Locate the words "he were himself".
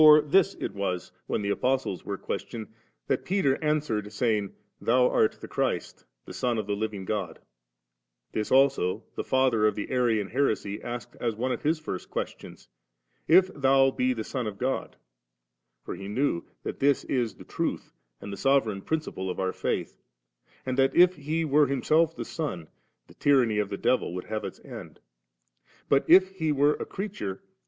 21.15-22.15